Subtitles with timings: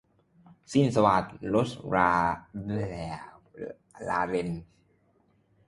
[0.73, 4.49] สิ้นสวาท- โรสลาเรน